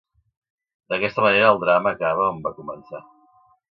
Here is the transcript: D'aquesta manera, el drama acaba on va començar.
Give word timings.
D'aquesta 0.95 1.25
manera, 1.27 1.53
el 1.55 1.63
drama 1.67 1.95
acaba 1.99 2.29
on 2.35 2.43
va 2.49 2.59
començar. 2.61 3.09